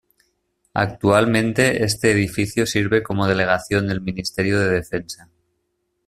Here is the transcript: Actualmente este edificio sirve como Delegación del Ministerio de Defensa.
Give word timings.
Actualmente 0.73 1.83
este 1.83 2.09
edificio 2.09 2.65
sirve 2.65 3.03
como 3.03 3.27
Delegación 3.27 3.85
del 3.87 4.01
Ministerio 4.01 4.59
de 4.59 4.67
Defensa. 4.71 5.29